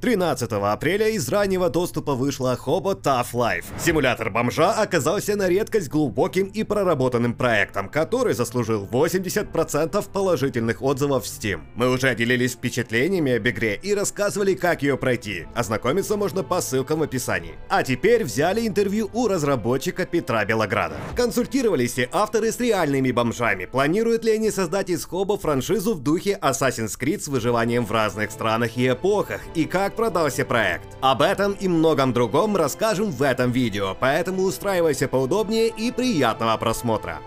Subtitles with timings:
[0.00, 3.64] 13 апреля из раннего доступа вышла Hobo Tough Life.
[3.78, 11.26] Симулятор бомжа оказался на редкость глубоким и проработанным проектом, который заслужил 80% положительных отзывов в
[11.26, 11.60] Steam.
[11.74, 15.46] Мы уже делились впечатлениями об игре и рассказывали, как ее пройти.
[15.54, 17.56] Ознакомиться можно по ссылкам в описании.
[17.68, 20.96] А теперь взяли интервью у разработчика Петра Белограда.
[21.14, 23.66] Консультировались и авторы с реальными бомжами.
[23.66, 28.30] Планируют ли они создать из Hobo франшизу в духе Assassin's Creed с выживанием в разных
[28.30, 29.42] странах и эпохах?
[29.54, 30.86] И как как продался проект.
[31.00, 37.18] Об этом и многом другом расскажем в этом видео, поэтому устраивайся поудобнее и приятного просмотра.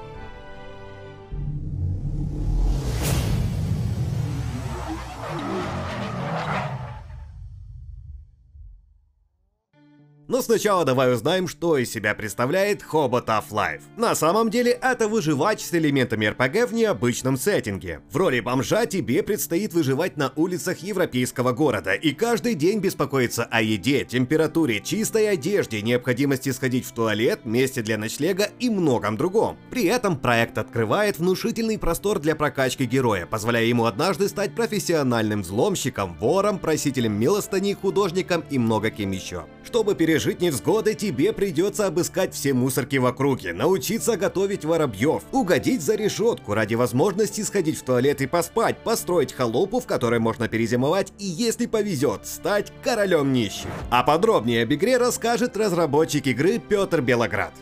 [10.33, 13.81] Но сначала давай узнаем, что из себя представляет Hobo Tough Life.
[13.97, 18.01] На самом деле, это выживач с элементами РПГ в необычном сеттинге.
[18.09, 23.61] В роли бомжа тебе предстоит выживать на улицах европейского города и каждый день беспокоиться о
[23.61, 29.55] еде, температуре, чистой одежде, необходимости сходить в туалет, месте для ночлега и многом другом.
[29.69, 36.17] При этом проект открывает внушительный простор для прокачки героя, позволяя ему однажды стать профессиональным взломщиком,
[36.17, 39.45] вором, просителем милостыни, художником и много кем еще.
[39.63, 45.81] Чтобы пережить пережить невзгоды, тебе придется обыскать все мусорки в округе, научиться готовить воробьев, угодить
[45.81, 51.11] за решетку ради возможности сходить в туалет и поспать, построить халупу, в которой можно перезимовать
[51.19, 53.69] и, если повезет, стать королем нищих.
[53.89, 57.53] А подробнее об игре расскажет разработчик игры Петр Белоград.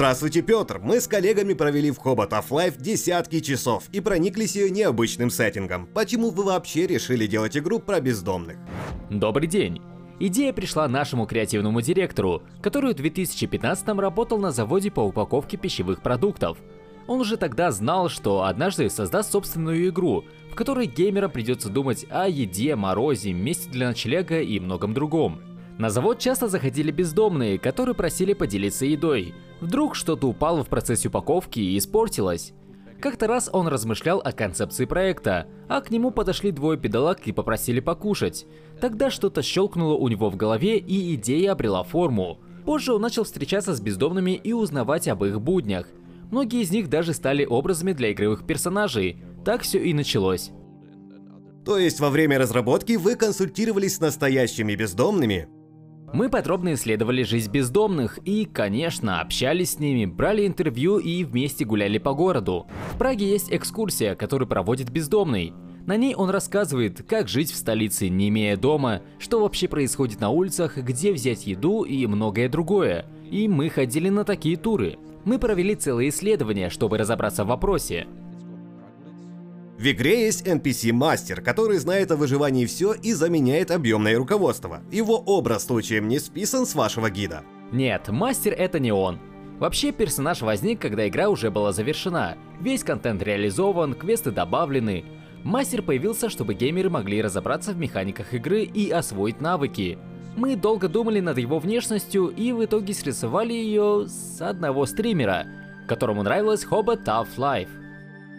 [0.00, 0.80] Здравствуйте, Петр!
[0.82, 5.86] Мы с коллегами провели в Hobot of Life десятки часов и прониклись ее необычным сеттингом.
[5.92, 8.56] Почему вы вообще решили делать игру про бездомных?
[9.10, 9.82] Добрый день!
[10.18, 16.56] Идея пришла нашему креативному директору, который в 2015 работал на заводе по упаковке пищевых продуктов.
[17.06, 22.26] Он уже тогда знал, что однажды создаст собственную игру, в которой геймерам придется думать о
[22.26, 25.42] еде, морозе, месте для ночлега и многом другом.
[25.76, 29.34] На завод часто заходили бездомные, которые просили поделиться едой.
[29.60, 32.52] Вдруг что-то упало в процессе упаковки и испортилось.
[33.00, 37.80] Как-то раз он размышлял о концепции проекта, а к нему подошли двое педалак и попросили
[37.80, 38.46] покушать.
[38.80, 42.40] Тогда что-то щелкнуло у него в голове и идея обрела форму.
[42.66, 45.86] Позже он начал встречаться с бездомными и узнавать об их буднях.
[46.30, 49.22] Многие из них даже стали образами для игровых персонажей.
[49.44, 50.50] Так все и началось.
[51.64, 55.48] То есть во время разработки вы консультировались с настоящими бездомными?
[56.12, 61.98] Мы подробно исследовали жизнь бездомных и, конечно, общались с ними, брали интервью и вместе гуляли
[61.98, 62.66] по городу.
[62.92, 65.52] В Праге есть экскурсия, которую проводит бездомный.
[65.86, 70.30] На ней он рассказывает, как жить в столице, не имея дома, что вообще происходит на
[70.30, 73.06] улицах, где взять еду и многое другое.
[73.30, 74.98] И мы ходили на такие туры.
[75.24, 78.08] Мы провели целые исследования, чтобы разобраться в вопросе.
[79.80, 84.82] В игре есть NPC-мастер, который знает о выживании все и заменяет объемное руководство.
[84.90, 87.44] Его образ случаем не списан с вашего гида.
[87.72, 89.18] Нет, мастер это не он.
[89.58, 92.36] Вообще, персонаж возник, когда игра уже была завершена.
[92.60, 95.02] Весь контент реализован, квесты добавлены.
[95.44, 99.96] Мастер появился, чтобы геймеры могли разобраться в механиках игры и освоить навыки.
[100.36, 105.46] Мы долго думали над его внешностью и в итоге срисовали ее с одного стримера,
[105.88, 107.79] которому нравилась Hobbit Tough Life.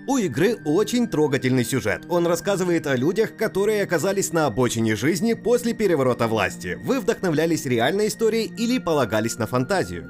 [0.07, 2.05] У игры очень трогательный сюжет.
[2.09, 6.79] Он рассказывает о людях, которые оказались на обочине жизни после переворота власти.
[6.83, 10.09] Вы вдохновлялись реальной историей или полагались на фантазию?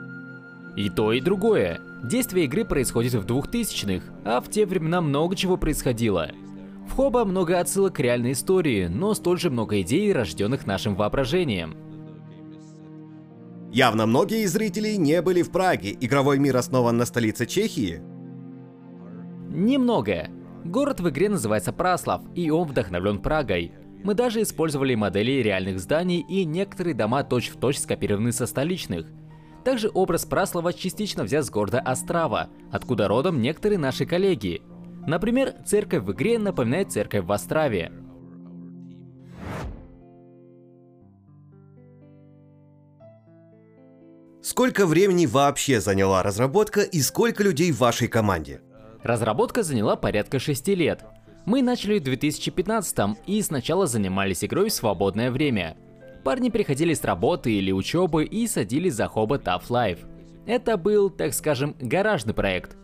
[0.77, 1.81] И то, и другое.
[2.03, 6.31] Действие игры происходит в 2000-х, а в те времена много чего происходило.
[6.87, 11.75] В Хоба много отсылок к реальной истории, но столь же много идей, рожденных нашим воображением.
[13.71, 15.95] Явно многие из зрителей не были в Праге.
[15.99, 18.01] Игровой мир основан на столице Чехии.
[19.53, 20.29] Немного.
[20.63, 23.73] Город в игре называется Праслав, и он вдохновлен Прагой.
[24.01, 29.07] Мы даже использовали модели реальных зданий и некоторые дома точь-в-точь -точь скопированы со столичных.
[29.65, 34.61] Также образ Праслава частично взят с города Острава, откуда родом некоторые наши коллеги.
[35.05, 37.91] Например, церковь в игре напоминает церковь в Острове.
[44.41, 48.61] Сколько времени вообще заняла разработка и сколько людей в вашей команде?
[49.03, 51.03] Разработка заняла порядка 6 лет.
[51.45, 55.75] Мы начали в 2015 и сначала занимались игрой в свободное время.
[56.23, 59.99] Парни приходили с работы или учебы и садились за Hobbit Tough Life.
[60.45, 62.77] Это был, так скажем, гаражный проект.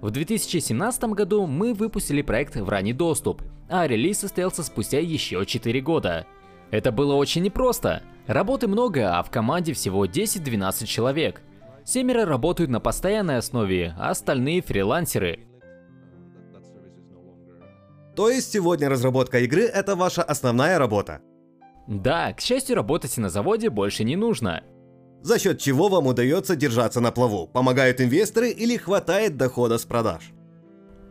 [0.00, 5.80] В 2017 году мы выпустили проект в ранний доступ, а релиз состоялся спустя еще 4
[5.80, 6.26] года.
[6.72, 8.02] Это было очень непросто.
[8.26, 11.40] Работы много, а в команде всего 10-12 человек.
[11.84, 15.46] Семеро работают на постоянной основе, а остальные фрилансеры.
[18.14, 21.20] То есть сегодня разработка игры это ваша основная работа.
[21.86, 24.62] Да, к счастью, работать на заводе больше не нужно.
[25.22, 27.46] За счет чего вам удается держаться на плаву?
[27.46, 30.32] Помогают инвесторы или хватает дохода с продаж?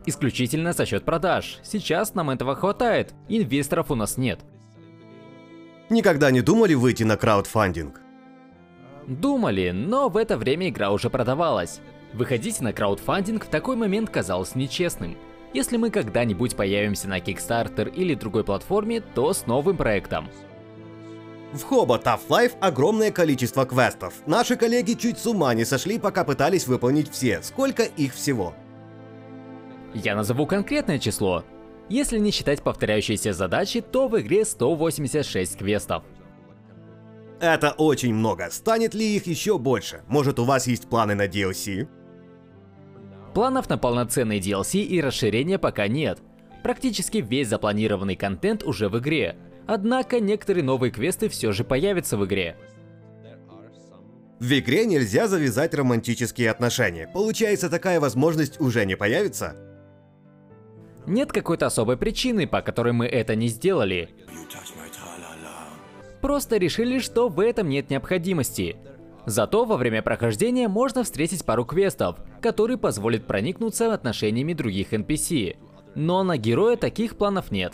[0.06, 1.59] Исключительно за счет продаж.
[1.63, 4.39] Сейчас нам этого хватает, инвесторов у нас нет.
[5.89, 8.01] Никогда не думали выйти на краудфандинг?
[9.07, 11.80] Думали, но в это время игра уже продавалась.
[12.13, 15.18] Выходить на краудфандинг в такой момент казалось нечестным.
[15.53, 20.30] Если мы когда-нибудь появимся на Kickstarter или другой платформе, то с новым проектом.
[21.51, 24.13] В Hobo Tough Life огромное количество квестов.
[24.25, 27.42] Наши коллеги чуть с ума не сошли, пока пытались выполнить все.
[27.42, 28.53] Сколько их всего?
[29.94, 31.44] Я назову конкретное число.
[31.89, 36.04] Если не считать повторяющиеся задачи, то в игре 186 квестов.
[37.42, 38.47] Это очень много.
[38.50, 40.04] Станет ли их еще больше?
[40.07, 41.89] Может у вас есть планы на DLC?
[43.33, 46.19] Планов на полноценный DLC и расширение пока нет.
[46.63, 49.38] Практически весь запланированный контент уже в игре.
[49.68, 52.57] Однако некоторые новые квесты все же появятся в игре.
[54.39, 57.07] В игре нельзя завязать романтические отношения.
[57.07, 59.56] Получается, такая возможность уже не появится?
[61.06, 64.10] Нет какой-то особой причины, по которой мы это не сделали.
[66.22, 68.78] Просто решили, что в этом нет необходимости.
[69.25, 75.57] Зато во время прохождения можно встретить пару квестов, которые позволят проникнуться отношениями других NPC.
[75.95, 77.73] Но на героя таких планов нет.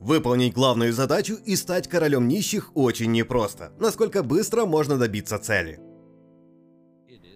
[0.00, 3.72] Выполнить главную задачу и стать королем нищих очень непросто.
[3.78, 5.78] Насколько быстро можно добиться цели?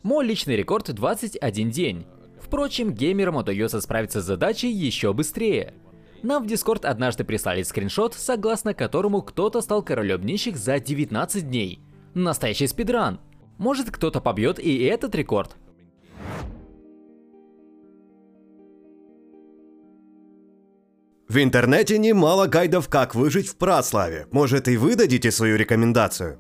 [0.03, 2.07] Мой личный рекорд 21 день.
[2.41, 5.75] Впрочем, геймерам удается справиться с задачей еще быстрее.
[6.23, 11.81] Нам в Discord однажды прислали скриншот, согласно которому кто-то стал королем нищих за 19 дней.
[12.15, 13.21] Настоящий спидран.
[13.59, 15.57] Может кто-то побьет и этот рекорд?
[21.29, 24.29] В интернете немало гайдов, как выжить в Праславе.
[24.31, 26.39] Может и вы дадите свою рекомендацию?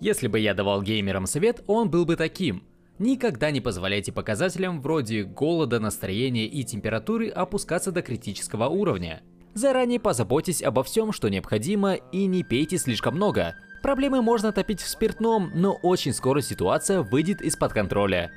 [0.00, 2.62] Если бы я давал геймерам совет, он был бы таким.
[3.00, 9.22] Никогда не позволяйте показателям вроде голода, настроения и температуры опускаться до критического уровня.
[9.54, 13.56] Заранее позаботьтесь обо всем, что необходимо, и не пейте слишком много.
[13.82, 18.30] Проблемы можно топить в спиртном, но очень скоро ситуация выйдет из-под контроля.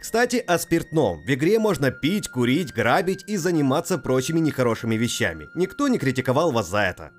[0.00, 1.22] Кстати, о спиртном.
[1.22, 5.48] В игре можно пить, курить, грабить и заниматься прочими нехорошими вещами.
[5.54, 7.12] Никто не критиковал вас за это.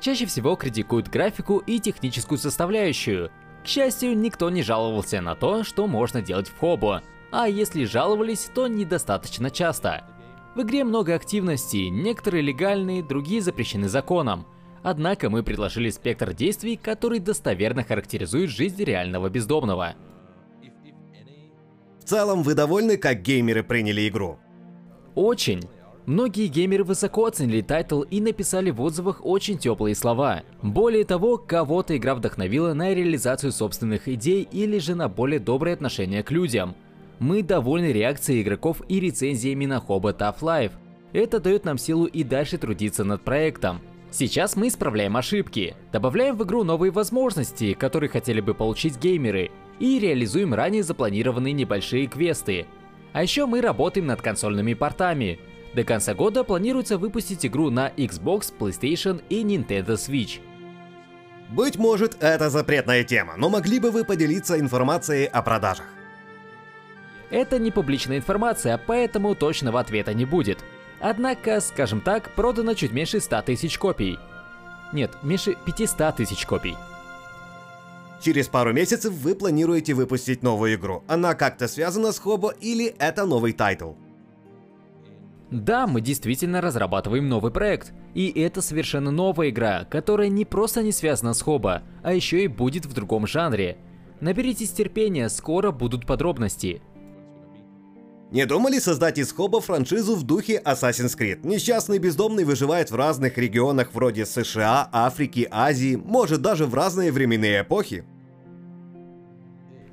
[0.00, 3.30] Чаще всего критикуют графику и техническую составляющую.
[3.64, 7.02] К счастью, никто не жаловался на то, что можно делать в Хобо.
[7.32, 10.04] А если жаловались, то недостаточно часто.
[10.56, 14.46] В игре много активностей, некоторые легальные, другие запрещены законом.
[14.82, 19.96] Однако мы предложили спектр действий, который достоверно характеризует жизнь реального бездомного.
[22.00, 24.38] В целом, вы довольны, как геймеры приняли игру?
[25.14, 25.60] Очень.
[26.06, 30.42] Многие геймеры высоко оценили тайтл и написали в отзывах очень теплые слова.
[30.62, 36.22] Более того, кого-то игра вдохновила на реализацию собственных идей или же на более доброе отношение
[36.22, 36.76] к людям.
[37.18, 40.72] Мы довольны реакцией игроков и рецензиями на Hobo: Tough Life.
[41.12, 43.80] Это дает нам силу и дальше трудиться над проектом.
[44.10, 49.98] Сейчас мы исправляем ошибки, добавляем в игру новые возможности, которые хотели бы получить геймеры, и
[49.98, 52.66] реализуем ранее запланированные небольшие квесты.
[53.12, 55.38] А еще мы работаем над консольными портами.
[55.74, 60.40] До конца года планируется выпустить игру на Xbox, PlayStation и Nintendo Switch.
[61.50, 65.95] Быть может, это запретная тема, но могли бы вы поделиться информацией о продажах?
[67.30, 70.58] Это не публичная информация, поэтому точного ответа не будет.
[71.00, 74.18] Однако, скажем так, продано чуть меньше 100 тысяч копий.
[74.92, 76.76] Нет, меньше 500 тысяч копий.
[78.22, 81.04] Через пару месяцев вы планируете выпустить новую игру.
[81.06, 83.92] Она как-то связана с Хобо или это новый тайтл?
[85.50, 87.92] Да, мы действительно разрабатываем новый проект.
[88.14, 92.48] И это совершенно новая игра, которая не просто не связана с Хобо, а еще и
[92.48, 93.76] будет в другом жанре.
[94.20, 96.80] Наберитесь терпения, скоро будут подробности.
[98.32, 101.46] Не думали создать из Хоба франшизу в духе Assassin's Creed?
[101.46, 107.62] Несчастный бездомный выживает в разных регионах вроде США, Африки, Азии, может даже в разные временные
[107.62, 108.04] эпохи.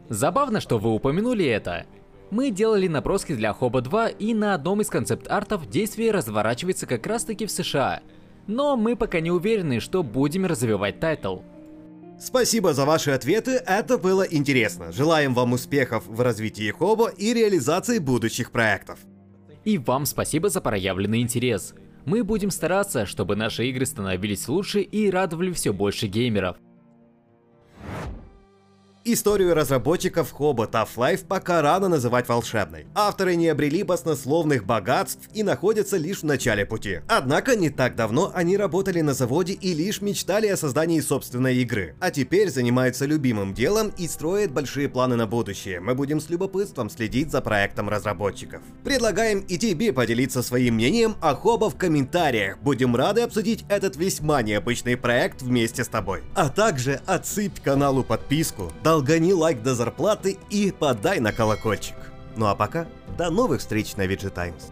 [0.09, 1.85] Забавно, что вы упомянули это.
[2.31, 7.25] Мы делали наброски для Хоба 2, и на одном из концепт-артов действие разворачивается как раз
[7.25, 8.01] таки в США.
[8.47, 11.37] Но мы пока не уверены, что будем развивать тайтл.
[12.19, 14.91] Спасибо за ваши ответы, это было интересно.
[14.91, 18.99] Желаем вам успехов в развитии Хобо и реализации будущих проектов.
[19.65, 21.73] И вам спасибо за проявленный интерес.
[22.05, 26.57] Мы будем стараться, чтобы наши игры становились лучше и радовали все больше геймеров.
[29.05, 32.87] Историю разработчиков Hobo Tough Life пока рано называть волшебной.
[32.95, 37.01] Авторы не обрели баснословных богатств и находятся лишь в начале пути.
[37.09, 41.95] Однако не так давно они работали на заводе и лишь мечтали о создании собственной игры.
[41.99, 45.81] А теперь занимаются любимым делом и строят большие планы на будущее.
[45.81, 48.61] Мы будем с любопытством следить за проектом разработчиков.
[48.85, 52.57] Предлагаем и тебе поделиться своим мнением о Hobo в комментариях.
[52.59, 56.21] Будем рады обсудить этот весьма необычный проект вместе с тобой.
[56.35, 61.95] А также отсыпь каналу подписку, долгани лайк до зарплаты и подай на колокольчик.
[62.35, 62.85] Ну а пока,
[63.17, 64.71] до новых встреч на VG Times.